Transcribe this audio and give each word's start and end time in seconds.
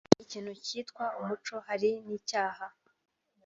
Hari 0.09 0.21
ikintu 0.25 0.51
kitwa 0.65 1.05
umuco 1.19 1.55
hari 1.67 1.89
n’icyaha 2.05 2.65